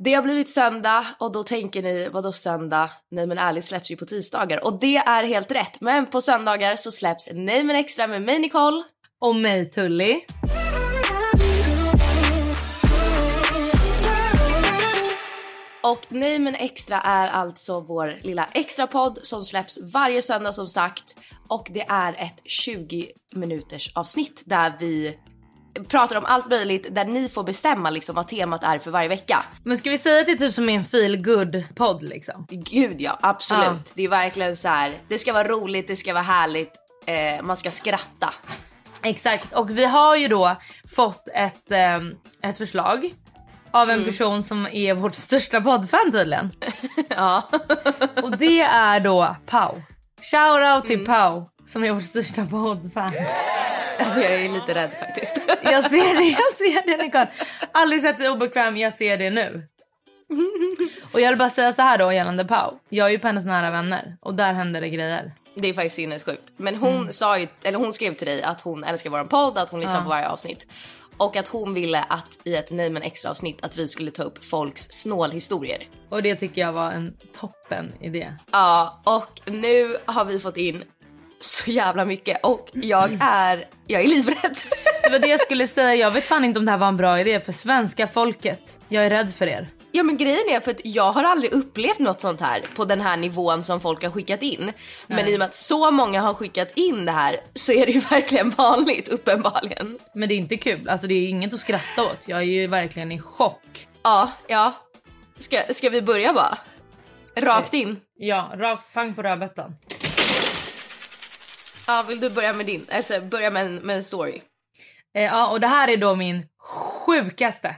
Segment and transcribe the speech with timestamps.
[0.00, 2.90] Det har blivit söndag och då tänker ni, vadå söndag?
[3.10, 5.80] Nej men ärligt släpps ju på tisdagar och det är helt rätt.
[5.80, 8.84] Men på söndagar så släpps Nej men extra med mig Nicole.
[9.20, 10.20] Och mig Tully.
[15.82, 20.66] Och Nej men extra är alltså vår lilla extra podd som släpps varje söndag som
[20.66, 21.16] sagt.
[21.48, 25.18] Och det är ett 20 minuters avsnitt där vi
[25.88, 29.44] pratar om allt möjligt där ni får bestämma liksom vad temat är för varje vecka.
[29.64, 32.46] Men ska vi säga att det är typ som en feel good podd liksom?
[32.50, 33.64] Gud ja, absolut.
[33.64, 33.92] Ja.
[33.94, 34.98] Det är verkligen så här.
[35.08, 36.72] det ska vara roligt, det ska vara härligt,
[37.06, 38.34] eh, man ska skratta.
[39.02, 40.56] Exakt, och vi har ju då
[40.96, 42.00] fått ett, eh,
[42.42, 43.14] ett förslag
[43.70, 44.06] av en mm.
[44.06, 46.50] person som är vårt största poddfan tydligen.
[47.08, 47.50] ja.
[48.22, 49.82] och det är då Pau.
[50.20, 51.06] Shout out till mm.
[51.06, 53.12] Pau som är vårt största poddfan.
[53.98, 55.36] Alltså jag är lite rädd faktiskt.
[55.62, 57.28] jag ser det, jag ser det Nicole.
[57.72, 59.68] Aldrig sett dig obekväm, jag ser det nu.
[61.12, 62.78] Och jag vill bara säga så här då gällande Pau.
[62.88, 65.32] Jag är ju på hennes nära vänner och där händer det grejer.
[65.54, 66.52] Det är faktiskt sinnessjukt.
[66.56, 67.12] Men hon mm.
[67.12, 69.96] sa ju, eller hon skrev till dig att hon älskar våran podd, att hon lyssnar
[69.98, 70.02] ja.
[70.02, 70.66] på varje avsnitt.
[71.16, 74.22] Och att hon ville att i ett Nej men extra avsnitt att vi skulle ta
[74.22, 75.82] upp folks snålhistorier.
[76.08, 78.32] Och det tycker jag var en toppen idé.
[78.52, 80.84] Ja, och nu har vi fått in
[81.40, 84.56] så jävla mycket och jag är, jag är livrädd.
[85.02, 86.96] Det var det jag skulle säga, jag vet fan inte om det här var en
[86.96, 88.80] bra idé för svenska folket.
[88.88, 89.68] Jag är rädd för er.
[89.92, 93.00] Ja men grejen är för att jag har aldrig upplevt något sånt här på den
[93.00, 94.64] här nivån som folk har skickat in.
[94.64, 94.72] Nej.
[95.06, 97.92] Men i och med att så många har skickat in det här så är det
[97.92, 99.98] ju verkligen vanligt uppenbarligen.
[100.14, 102.18] Men det är inte kul, alltså det är inget att skratta åt.
[102.28, 103.88] Jag är ju verkligen i chock.
[104.02, 104.72] Ja, ja.
[105.36, 106.58] Ska, ska vi börja bara?
[107.36, 107.96] Rakt in?
[108.16, 109.74] Ja, rakt pang på rödbetan.
[111.88, 112.86] Ja, vill du börja med din?
[112.92, 114.42] Alltså börja med en, med en story.
[115.14, 116.46] Eh, ja, och det här är då min
[117.06, 117.76] sjukaste.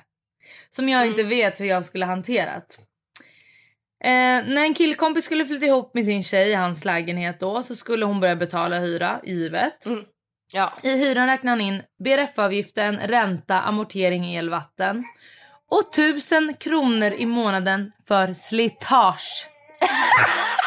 [0.70, 1.10] Som jag mm.
[1.10, 2.78] inte vet hur jag skulle hanterat.
[4.04, 4.10] Eh,
[4.46, 8.04] när en killkompis skulle flytta ihop med sin tjej i hans lägenhet då så skulle
[8.04, 9.86] hon börja betala hyra, givet.
[9.86, 10.04] Mm.
[10.52, 10.72] Ja.
[10.82, 15.04] I hyran räknar han in BRF-avgiften, ränta, amortering, el, vatten.
[15.70, 19.48] Och tusen kronor i månaden för slitage.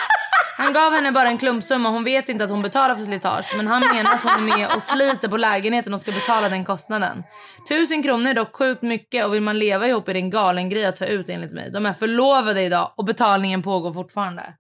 [0.57, 3.53] Han gav henne bara en klumpsumma hon vet inte att hon betalar för slitage.
[3.57, 6.65] Men han menar att hon är med och sliter på lägenheten och ska betala den
[6.65, 7.23] kostnaden.
[7.69, 10.69] Tusen kronor är dock sjukt mycket och vill man leva ihop är det en galen
[10.69, 11.71] grej att ta ut enligt mig.
[11.71, 14.53] De är förlovade idag och betalningen pågår fortfarande.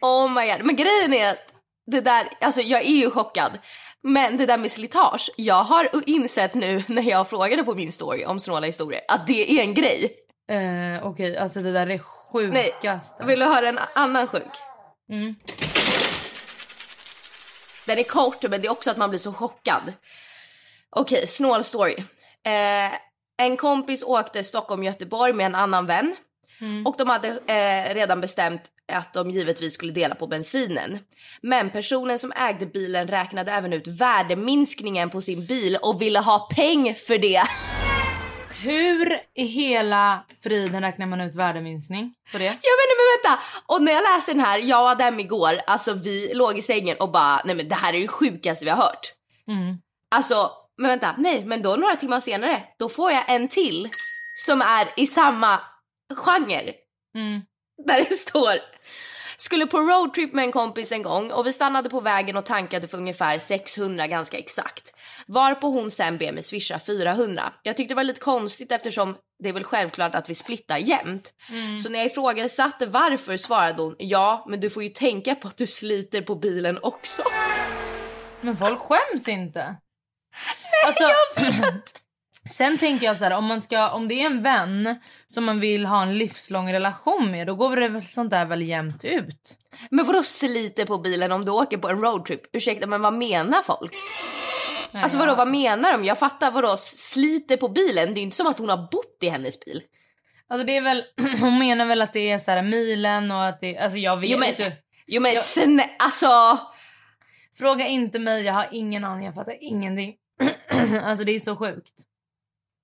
[0.00, 0.66] Oh my god.
[0.66, 1.54] Men grejen är att
[1.86, 3.58] det där, alltså jag är ju chockad.
[4.02, 8.24] Men det där med slitage, jag har insett nu när jag frågade på min story
[8.24, 10.12] om snåla historier att det är en grej.
[10.50, 11.36] Eh, Okej, okay.
[11.36, 11.98] alltså det där är
[12.34, 13.14] sjukaste.
[13.18, 14.52] Nej, vill du höra en annan sjuk?
[15.10, 15.34] Mm.
[17.86, 19.92] Den är kort men det är också att man blir så chockad.
[20.90, 21.96] Okej, okay, snål story.
[22.46, 22.92] Eh,
[23.36, 26.16] en kompis åkte Stockholm-Göteborg med en annan vän.
[26.60, 26.86] Mm.
[26.86, 28.62] Och de hade eh, redan bestämt
[28.92, 30.98] att de givetvis skulle dela på bensinen.
[31.42, 36.48] Men personen som ägde bilen räknade även ut värdeminskningen på sin bil och ville ha
[36.56, 37.42] peng för det.
[39.04, 42.44] Hur i hela friden räknar man ut värdeminskning på det?
[42.44, 43.42] Jag vet inte men vänta!
[43.66, 46.96] Och när jag läste den här, jag och Adem igår, alltså vi låg i sängen
[47.00, 49.12] och bara nej men det här är det sjukaste vi har hört.
[49.48, 49.78] Mm.
[50.14, 53.88] Alltså, men vänta, nej men då några timmar senare, då får jag en till
[54.46, 55.60] som är i samma
[56.16, 56.74] genre.
[57.14, 57.42] Mm.
[57.86, 58.58] Där det står
[59.36, 62.88] skulle på roadtrip med en kompis en gång och vi stannade på vägen och tankade
[62.88, 64.92] för ungefär 600 ganska exakt.
[65.26, 67.52] Varpå hon sen ber mig swisha 400.
[67.62, 71.32] Jag tyckte det var lite konstigt eftersom det är väl självklart att vi splittar jämnt.
[71.50, 71.78] Mm.
[71.78, 75.56] Så när jag ifrågasatte varför svarade hon ja men du får ju tänka på att
[75.56, 77.22] du sliter på bilen också.
[78.40, 79.76] Men folk skäms inte.
[80.72, 82.00] Nej alltså, jag vet!
[82.50, 84.96] Sen tänker jag så här, om, man ska, om det är en vän
[85.34, 88.62] som man vill ha en livslång relation med, då går det väl sånt där väl
[88.62, 89.56] jämnt ut.
[89.90, 92.40] Men vadå sliter på bilen om du åker på en roadtrip?
[92.52, 93.94] Ursäkta men vad menar folk?
[94.92, 96.04] Alltså vadå vad menar de?
[96.04, 98.14] Jag fattar vadå sliter på bilen?
[98.14, 99.82] Det är inte som att hon har bott i hennes bil.
[100.48, 101.04] Alltså det är väl,
[101.40, 104.30] hon menar väl att det är så här milen och att det, alltså jag vet
[104.30, 104.72] Jo men, inte.
[105.06, 106.58] jo, men Jag- sen, alltså.
[107.58, 110.14] Fråga inte mig, jag har ingen aning, jag fattar ingenting.
[111.04, 111.92] alltså det är så sjukt.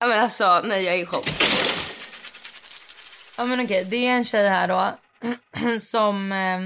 [0.01, 1.25] Ja, men alltså nej jag är i chock.
[3.37, 4.93] Ja men okej, det är en tjej här då
[5.79, 6.59] som, eh,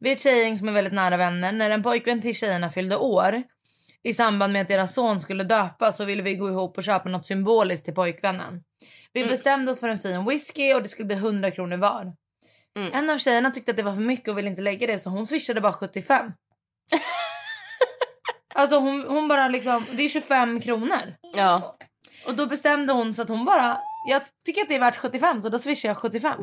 [0.00, 1.52] vi är ett tjejgäng som är väldigt nära vänner.
[1.52, 3.42] När en pojkvän till tjejerna fyllde år
[4.02, 7.08] i samband med att deras son skulle döpas så ville vi gå ihop och köpa
[7.08, 8.62] något symboliskt till pojkvännen.
[9.12, 12.12] Vi bestämde oss för en fin whisky och det skulle bli 100 kronor var.
[12.78, 12.92] Mm.
[12.92, 15.10] En av tjejerna tyckte att det var för mycket och ville inte lägga det så
[15.10, 16.32] hon swishade bara 75.
[18.54, 21.16] alltså hon, hon bara liksom, det är 25 kronor.
[21.34, 21.76] Ja.
[22.26, 25.42] Och då bestämde hon så att hon bara, jag tycker att det är värt 75
[25.42, 26.42] så då swishar jag 75.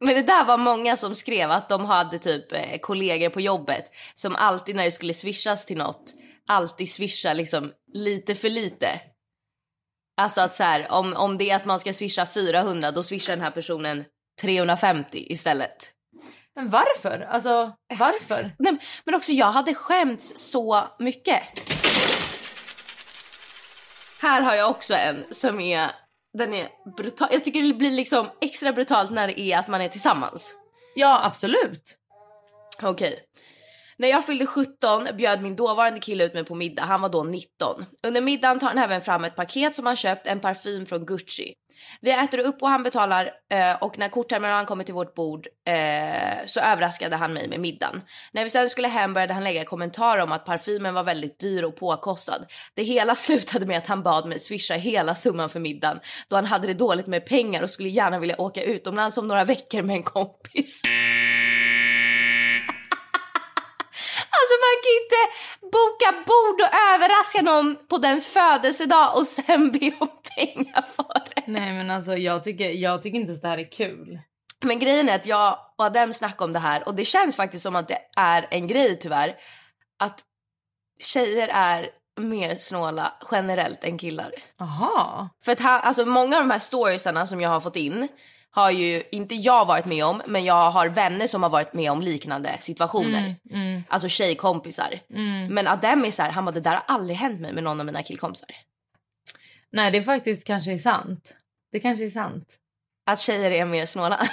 [0.00, 3.84] Men det där var många som skrev att de hade typ eh, kollegor på jobbet
[4.14, 6.14] som alltid när det skulle swishas till något
[6.46, 9.00] alltid swishar liksom lite för lite.
[10.16, 13.32] Alltså att så här, om, om det är att man ska swisha 400 då swishar
[13.32, 14.04] den här personen
[14.42, 15.90] 350 istället.
[16.56, 17.28] Men varför?
[17.30, 18.50] Alltså varför?
[18.58, 21.42] Nej, men också jag hade skämts så mycket.
[24.24, 25.90] Här har jag också en som är,
[26.38, 27.28] den är brutal.
[27.32, 30.54] Jag tycker det blir liksom extra brutalt när det är att man är tillsammans.
[30.94, 31.96] Ja absolut.
[32.82, 33.18] Okej.
[33.96, 36.82] När jag fyllde 17 bjöd min dåvarande kille ut mig på middag.
[36.82, 37.86] Han var då 19.
[38.02, 41.54] Under middagen tar han även fram ett paket som han köpt, en parfym från Gucci.
[42.00, 46.46] Vi äter upp och han betalar eh, och när kortterminalen kommer till vårt bord eh,
[46.46, 48.02] så överraskade han mig med middagen.
[48.32, 51.62] När vi sen skulle hem började han lägga kommentarer om att parfymen var väldigt dyr
[51.62, 52.46] och påkostad.
[52.74, 56.44] Det hela slutade med att han bad mig swisha hela summan för middagen då han
[56.44, 59.96] hade det dåligt med pengar och skulle gärna vilja åka utomlands om några veckor med
[59.96, 60.82] en kompis.
[64.44, 65.20] Alltså man kan inte
[65.76, 71.42] boka bord och överraska någon på dens födelsedag och sen be om pengar för det.
[71.46, 74.18] Nej men alltså jag tycker, jag tycker inte att det här är kul.
[74.64, 77.62] Men grejen är att jag och Adem snackade om det här och det känns faktiskt
[77.62, 79.34] som att det är en grej tyvärr.
[79.98, 80.20] Att
[81.00, 81.88] tjejer är
[82.20, 84.32] mer snåla generellt än killar.
[84.60, 85.28] Aha.
[85.44, 88.08] För att han, alltså många av de här storiesarna som jag har fått in
[88.54, 91.90] har ju inte jag varit med om men jag har vänner som har varit med
[91.92, 93.36] om liknande situationer.
[93.88, 95.00] Alltså tjejkompisar.
[95.50, 97.80] Men Adem är så här, han bara det där har aldrig hänt mig med någon
[97.80, 98.48] av mina killkompisar.
[99.70, 101.34] Nej det är faktiskt kanske är sant.
[101.72, 102.54] Det kanske är sant.
[103.06, 104.16] Att tjejer är mer snåla.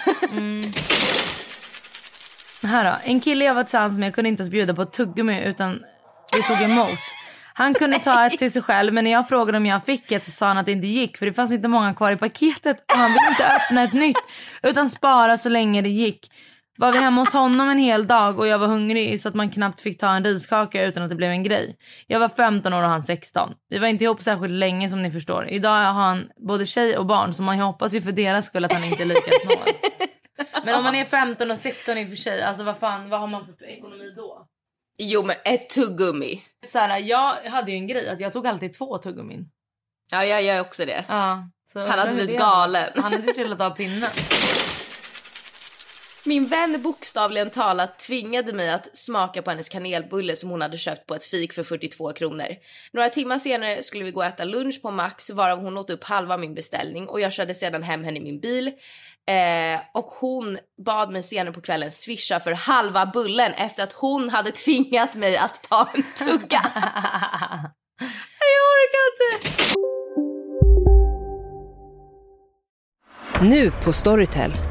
[2.63, 2.97] Här då.
[3.03, 5.83] En kille jag var tillsammans med kunde inte ens bjuda på ett tuggummi utan
[6.35, 6.99] vi tog emot.
[7.53, 10.25] Han kunde ta ett till sig själv men när jag frågade om jag fick ett
[10.25, 12.91] så sa han att det inte gick för det fanns inte många kvar i paketet
[12.91, 14.17] och han ville inte öppna ett nytt
[14.63, 16.31] utan spara så länge det gick.
[16.77, 19.49] Var vi hemma hos honom en hel dag och jag var hungrig så att man
[19.49, 21.75] knappt fick ta en riskaka utan att det blev en grej.
[22.07, 23.53] Jag var 15 år och han 16.
[23.69, 25.49] Vi var inte ihop särskilt länge som ni förstår.
[25.49, 28.73] Idag har han både tjej och barn så man hoppas ju för deras skull att
[28.73, 29.73] han inte är lika snål.
[30.65, 33.19] Men om man är 15 och 16 i och för sig, alltså vad fan, vad
[33.19, 34.47] har man för ekonomi då?
[35.01, 36.41] Jo men ett tuggummi.
[36.67, 39.49] Så här, jag hade ju en grej att jag tog alltid två tuggummin.
[40.11, 41.05] Ja jag gör också det.
[41.07, 42.89] Ja, så Han hade blivit galen.
[42.95, 44.09] Han hade trillat av pinnen.
[46.25, 51.07] Min vän bokstavligen talat tvingade mig att smaka på hennes kanelbulle som hon hade köpt
[51.07, 52.47] på ett fik för 42 kronor.
[52.93, 56.03] Några timmar senare skulle vi gå och äta lunch på Max varav hon åt upp
[56.03, 58.67] halva min beställning och jag körde sedan hem henne i min bil.
[59.29, 64.29] Eh, och hon bad mig senare på kvällen swisha för halva bullen efter att hon
[64.29, 66.61] hade tvingat mig att ta en tugga.
[68.51, 69.71] jag orkar inte.
[73.41, 74.70] Nu på Storytel.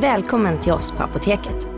[0.00, 1.68] Välkommen till oss på Apoteket.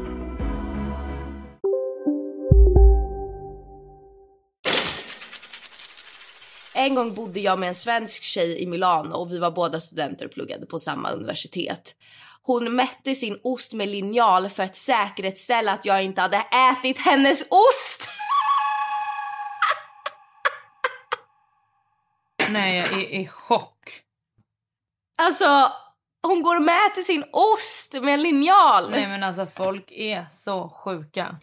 [6.75, 10.25] En gång bodde jag med en svensk tjej i Milano och vi var båda studenter
[10.25, 11.95] och pluggade på samma universitet.
[12.43, 17.41] Hon mätte sin ost med linjal för att säkerställa att jag inte hade ätit hennes
[17.43, 18.09] ost.
[22.51, 24.03] Nej, jag är i chock.
[25.19, 25.73] Alltså,
[26.23, 28.91] hon går och mäter sin ost med en linjal.
[28.91, 31.37] Nej men alltså folk är så sjuka.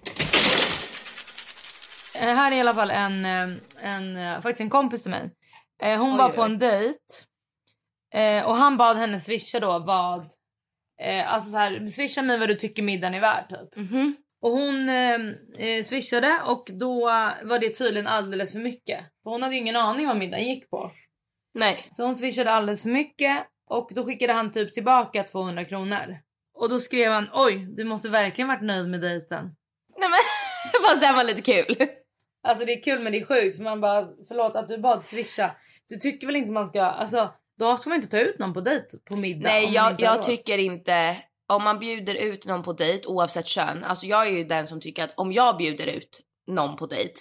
[2.22, 3.48] Eh, Här är i alla fall en, eh,
[3.82, 5.32] en, eh, faktiskt en kompis till mig.
[5.84, 6.46] Eh, Hon Oj, var på oj.
[6.46, 7.00] en dejt.
[8.14, 10.30] Eh, och han bad henne swisha då vad...
[11.26, 13.76] Alltså så här, swisha mig vad du tycker middagen är värd typ.
[13.90, 14.16] Mhm.
[14.42, 17.06] Och hon eh, swishade och då
[17.44, 19.00] var det tydligen alldeles för mycket.
[19.24, 20.92] För hon hade ingen aning vad middagen gick på.
[21.54, 21.90] Nej.
[21.92, 26.18] Så hon swishade alldeles för mycket och då skickade han typ tillbaka 200 kronor.
[26.54, 29.56] Och då skrev han oj, du måste verkligen varit nöjd med dejten.
[29.98, 31.88] Nej men, fast det var lite kul.
[32.48, 35.06] Alltså det är kul men det är sjukt för man bara förlåt att du bad
[35.06, 35.56] swisha.
[35.90, 38.62] Du tycker väl inte man ska, alltså då ska man inte ta ut någon på
[38.62, 39.50] dejt på middag.
[39.50, 44.06] Nej jag, jag tycker inte, om man bjuder ut någon på dejt oavsett kön, alltså
[44.06, 47.14] jag är ju den som tycker att om jag bjuder ut någon på dejt,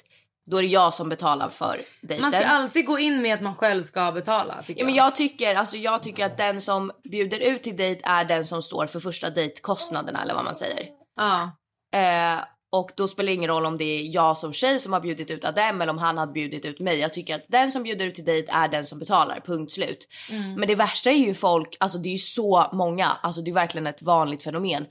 [0.50, 2.22] då är det jag som betalar för dejten.
[2.22, 5.14] Man ska alltid gå in med att man själv ska betala tycker Ja, men jag
[5.14, 8.86] tycker, alltså jag tycker att den som bjuder ut till dejt är den som står
[8.86, 10.86] för första dejtkostnaderna eller vad man säger.
[11.16, 11.50] Ja.
[11.94, 15.00] Eh, och då spelar det ingen roll om det är jag som tjej som har
[15.00, 16.98] bjudit ut Adem eller om han hade bjudit ut mig.
[16.98, 20.08] Jag tycker att den som bjuder ut till dejt är den som betalar, punkt slut.
[20.56, 23.54] Men det värsta är ju folk, alltså det är ju så många, alltså det är
[23.54, 24.86] verkligen ett vanligt fenomen.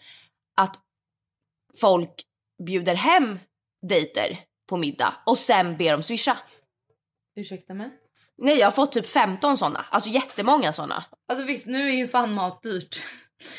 [0.57, 0.75] Att
[1.81, 2.13] folk
[2.65, 3.39] bjuder hem
[3.89, 6.37] dejter på middag och sen ber dem swisha.
[7.35, 7.89] Ursäkta mig?
[8.37, 11.03] Nej jag har fått typ 15 såna, alltså jättemånga såna.
[11.29, 12.95] Alltså visst nu är ju fan mat dyrt.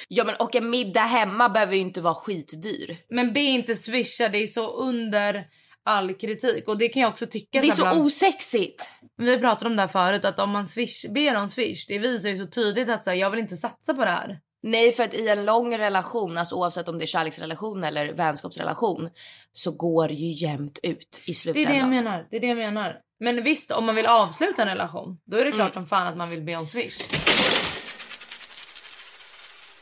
[0.09, 2.97] Ja men och en middag hemma behöver ju inte vara skitdyr.
[3.09, 5.47] Men be inte swisha, det är så under
[5.85, 6.69] all kritik.
[6.69, 7.61] Och det kan jag också tycka.
[7.61, 8.91] Det är här bland- så osexigt.
[9.17, 12.29] Vi pratade om det här förut, att om man swish, ber om swish, det visar
[12.29, 14.41] ju så tydligt att så här, jag vill inte satsa på det här.
[14.69, 19.11] Nej för att i en lång relation, alltså oavsett om det är kärleksrelation eller vänskapsrelation
[19.53, 21.73] så går det ju jämnt ut i Det är slutändan.
[21.73, 22.27] det jag menar.
[22.31, 22.97] Det är det jag menar.
[23.21, 25.57] Men visst, om man vill avsluta en relation, då är det Mm.
[25.57, 26.99] klart som fan att man vill be om swish.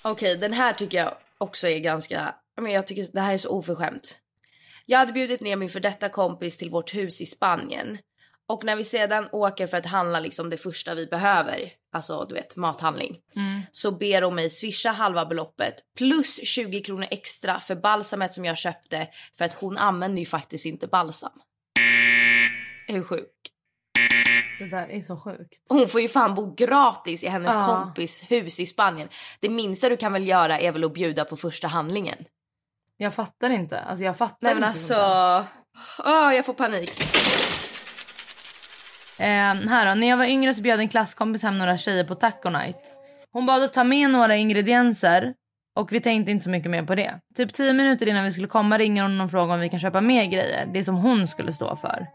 [0.05, 3.49] Okej den här tycker jag också är ganska, men jag tycker det här är så
[3.51, 4.17] oförskämt.
[4.87, 7.99] Jag hade bjudit ner min för detta kompis till vårt hus i Spanien.
[8.49, 12.35] Och när vi sedan åker för att handla liksom det första vi behöver, alltså du
[12.35, 13.19] vet mathandling,
[13.73, 18.59] så ber hon mig swisha halva beloppet plus 20 kronor extra för balsamet som jag
[18.59, 19.09] köpte
[19.39, 21.33] för att hon använder ju faktiskt inte balsam.
[22.89, 23.31] Hur sjuk?
[24.59, 25.55] Det där är så sjukt.
[25.69, 27.67] Hon får ju fan bo gratis i hennes Ja.
[27.67, 29.09] kompis hus i Spanien.
[29.41, 32.19] Det minsta du kan väl göra är väl att bjuda på första handlingen.
[32.97, 33.81] Jag fattar inte.
[33.81, 35.47] Alltså jag fattar Nej men inte alltså,
[36.05, 36.91] åh jag får panik.
[39.19, 42.15] Eh, här då, när jag var yngre så bjöd en klasskompis hem några tjejer på
[42.15, 42.77] taco night.
[43.33, 45.35] Hon bad oss ta med några ingredienser
[45.77, 47.21] och vi tänkte inte så mycket mer på det.
[47.37, 50.01] Typ 10 minuter innan vi skulle komma ringer hon och frågar om vi kan köpa
[50.01, 50.67] mer grejer.
[50.75, 52.07] Det som hon skulle stå för.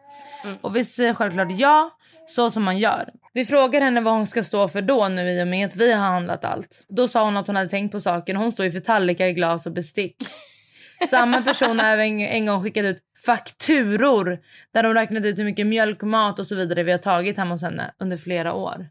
[0.61, 1.89] Och vi säger självklart ja,
[2.35, 3.09] så som man gör.
[3.33, 5.93] Vi frågar henne vad hon ska stå för då nu i och med att vi
[5.93, 6.85] har handlat allt.
[6.89, 8.35] Då sa hon att hon hade tänkt på saken.
[8.35, 10.15] Hon står ju för tallrikar, glas och bestick.
[11.07, 14.39] Samma person har även en gång skickat ut fakturor
[14.73, 17.53] där de räknat ut hur mycket mjölk, mat och så vidare vi har tagit hemma
[17.53, 18.89] hos henne under flera år.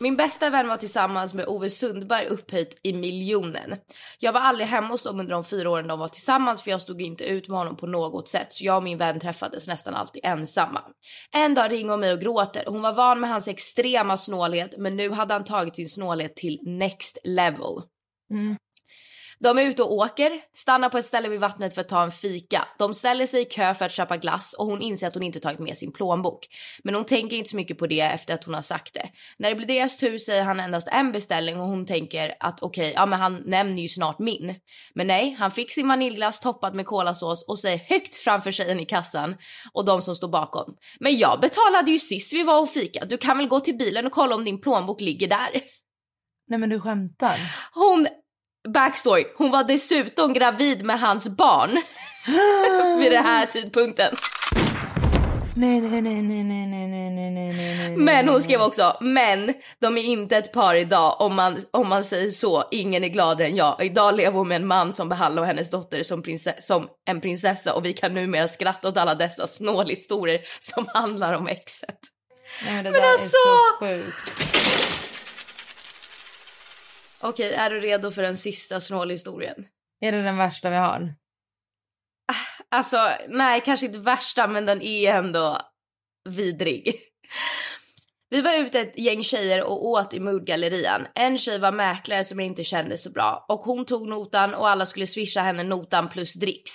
[0.00, 3.76] Min bästa vän var tillsammans med Ove Sundberg upphöjt i miljonen.
[4.18, 6.80] Jag var aldrig hemma hos dem under de fyra åren de var tillsammans för jag
[6.80, 9.94] stod inte ut med honom på något sätt så jag och min vän träffades nästan
[9.94, 10.82] alltid ensamma.
[11.34, 12.64] En dag ringer hon mig och gråter.
[12.66, 16.58] Hon var van med hans extrema snålhet men nu hade han tagit sin snålhet till
[16.62, 17.82] next level.
[18.30, 18.56] Mm.
[19.40, 22.10] De är ute och åker, stannar på ett ställe vid vattnet för att ta en
[22.10, 22.68] fika.
[22.78, 25.40] De ställer sig i kö för att köpa glass och hon inser att hon inte
[25.40, 26.46] tagit med sin plånbok.
[26.84, 29.08] Men hon tänker inte så mycket på det efter att hon har sagt det.
[29.38, 32.92] När det blir deras tur säger han endast en beställning och hon tänker att okej,
[32.96, 34.54] ja men han nämner ju snart min.
[34.94, 38.86] Men nej, han fick sin vaniljglass toppad med kolasås och säger högt framför tjejen i
[38.86, 39.36] kassan
[39.72, 40.76] och de som står bakom.
[41.00, 43.04] Men jag betalade ju sist vi var och fika.
[43.04, 45.62] Du kan väl gå till bilen och kolla om din plånbok ligger där.
[46.48, 47.36] Nej men du skämtar.
[47.74, 48.06] Hon,
[48.68, 51.70] backstory, hon var dessutom gravid med hans barn
[53.00, 54.14] vid den här tidpunkten.
[55.56, 57.96] Nej, nej, nej, nej, nej, nej, nej, nej, nej.
[57.96, 62.04] Men hon skrev också, men de är inte ett par idag om man, om man
[62.04, 62.64] säger så.
[62.70, 63.84] Ingen är gladare än jag.
[63.84, 67.74] Idag lever hon med en man som behandlar hennes dotter som, prinsess, som en prinsessa
[67.74, 71.98] och vi kan numera skratta åt alla dessa snålhistorier som handlar om exet.
[72.64, 73.24] Nej, men det Men där alltså!
[73.26, 75.17] är så sjukt.
[77.22, 79.64] Okej, är du redo för den sista snålhistorien?
[80.00, 81.14] Är det den värsta vi har?
[82.70, 85.60] Alltså, nej, kanske inte värsta, men den är ändå
[86.28, 86.94] vidrig.
[88.30, 91.06] Vi var ute ett gäng tjejer och åt i Moodgallerian.
[91.14, 94.68] En tjej var mäklare som jag inte kände så bra och hon tog notan och
[94.68, 96.72] alla skulle swisha henne notan plus dricks.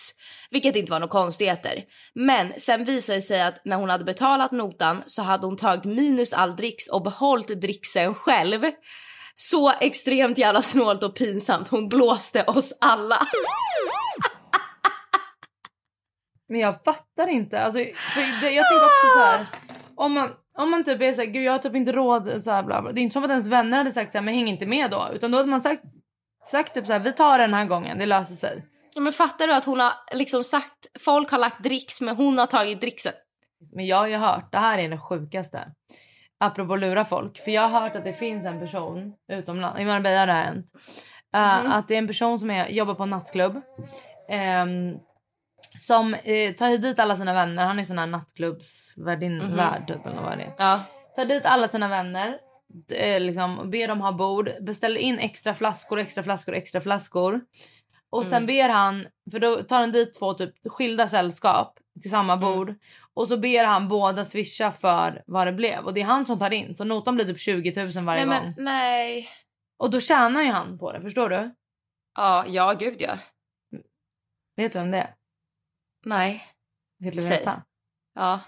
[0.49, 1.83] Vilket inte var några konstigheter.
[2.13, 5.85] Men sen visade det sig att när hon hade betalat notan så hade hon tagit
[5.85, 8.61] minus all dricks och behållit dricksen själv.
[9.35, 11.67] Så extremt jävla snålt och pinsamt.
[11.67, 13.19] Hon blåste oss alla.
[16.49, 17.61] Men jag fattar inte.
[17.61, 19.45] Alltså, det, jag tänker också så här.
[19.95, 22.43] Om man, om man typ är såhär, gud jag har typ inte råd.
[22.43, 22.91] Så här, bla bla.
[22.91, 24.91] Det är inte som att ens vänner hade sagt så här, men häng inte med
[24.91, 25.09] då.
[25.13, 25.83] Utan då hade man sagt,
[26.51, 28.65] sagt typ så här, vi tar den här gången, det löser sig.
[28.95, 32.37] Ja, men fattar du att hon har liksom sagt, folk har lagt dricks men hon
[32.37, 33.13] har tagit dricksen.
[33.75, 35.67] Men jag har ju hört, det här är det sjukaste.
[36.43, 37.37] Apropå lura folk.
[37.39, 40.65] För jag har hört att det finns en person utomlands, i Marbella har det hänt.
[41.35, 43.61] Uh, Att det är en person som är, jobbar på en nattklubb.
[44.29, 44.97] ehm,
[45.87, 47.65] som eh, tar dit alla sina vänner.
[47.65, 50.53] Han är sån här nattklubbsvärdin, värd typ eller vad det är.
[50.57, 50.79] Ja.
[51.15, 52.37] Tar dit alla sina vänner.
[52.95, 54.51] eh, Liksom, ber dem ha bord.
[54.61, 57.41] Beställer in extra flaskor, extra flaskor, extra flaskor.
[58.09, 62.37] Och sen ber han, för då tar han dit två typ skilda sällskap till samma
[62.37, 62.75] bord.
[63.15, 65.85] Och så ber han båda swisha för vad det blev.
[65.85, 66.75] Och det är han som tar in.
[66.75, 68.53] Så notan blir typ 20 000 varje Nej gång.
[68.55, 69.27] men nej.
[69.77, 71.55] Och då tjänar ju han på det, förstår du?
[72.15, 73.17] Ja, ja gud ja.
[74.55, 75.15] Vet du vem det är?
[76.05, 76.43] Nej.
[76.99, 77.37] Vill du Säg.
[77.39, 77.63] veta?
[78.15, 78.39] Ja.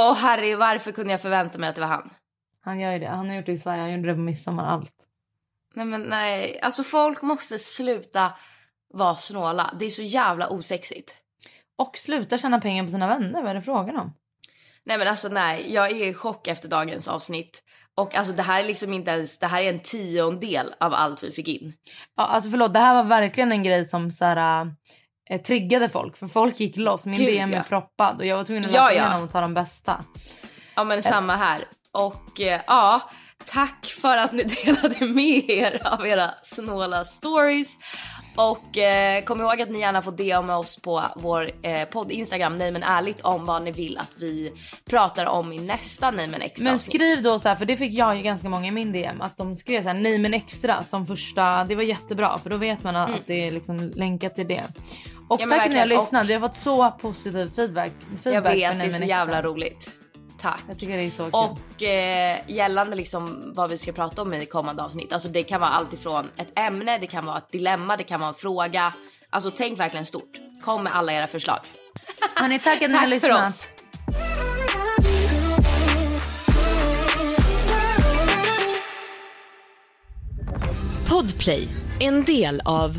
[0.00, 2.10] Åh Harry, varför kunde jag förvänta mig att det var han?
[2.60, 3.08] Han gör ju det.
[3.08, 3.80] Han har gjort det i Sverige.
[3.82, 4.64] Han gjorde det på midsommar.
[4.66, 4.94] Allt.
[5.74, 8.32] Nej men nej, alltså folk måste sluta
[8.94, 9.74] vara snåla.
[9.78, 11.22] Det är så jävla osexigt.
[11.78, 13.42] Och sluta tjäna pengar på sina vänner.
[13.42, 14.14] Vad är det frågan om?
[14.84, 17.62] Nej men alltså nej, jag är i chock efter dagens avsnitt.
[17.94, 21.22] Och alltså det här är liksom inte ens, det här är en tiondel av allt
[21.22, 21.72] vi fick in.
[22.16, 22.72] Ja, alltså förlåt.
[22.72, 24.70] Det här var verkligen en grej som så här,
[25.30, 26.16] eh, triggade folk.
[26.16, 27.06] För folk gick loss.
[27.06, 27.58] Min Gud, DM ja.
[27.58, 28.18] är proppad.
[28.18, 29.28] Och jag var tvungen att Ja, ja.
[29.32, 30.04] ta de bästa.
[30.74, 31.60] Ja men samma här.
[31.92, 33.10] Och eh, ja,
[33.44, 37.78] tack för att ni delade med er av era snåla stories.
[38.36, 42.58] Och eh, kom ihåg att ni gärna får DMa oss på vår eh, podd Instagram,
[42.58, 44.52] nej men ärligt om vad ni vill att vi
[44.90, 47.92] pratar om i nästa nej men extra Men skriv då så här, för det fick
[47.92, 49.20] jag ju ganska många i min DM.
[49.20, 51.64] Att de skrev så här, nej men extra som första.
[51.64, 54.64] Det var jättebra för då vet man att det är liksom länkat till det.
[55.28, 55.50] Och Mm.
[55.52, 55.88] Ja, tack när jag verkligen.
[55.88, 56.26] lyssnade.
[56.28, 57.92] Vi har fått så positiv feedback.
[58.22, 59.90] feedback Jag vet, det är så jävla roligt.
[60.38, 60.60] Tack.
[60.68, 61.30] Jag tycker det är så kul.
[61.34, 65.12] Och eh, gällande liksom vad vi ska prata om i kommande avsnitt.
[65.12, 68.20] Alltså det kan vara allt ifrån ett ämne, det kan vara ett dilemma, det kan
[68.20, 68.92] vara en fråga.
[69.30, 70.40] Alltså tänk verkligen stort.
[70.64, 71.58] Kom med alla era förslag.
[72.36, 73.48] Hörni, tack att ni har Tack för lyssnat.
[73.48, 73.68] oss.
[81.08, 81.68] Podplay,
[82.00, 82.98] en del av